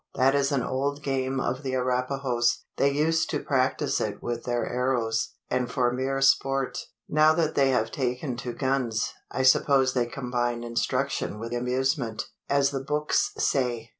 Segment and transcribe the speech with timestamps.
[0.15, 2.63] that is an old game of the Arapahoes.
[2.77, 6.79] They used to practise it with their arrows, and for mere sport.
[7.07, 12.71] Now that they have taken to guns, I suppose they combine instruction with amusement, as
[12.71, 13.89] the books say.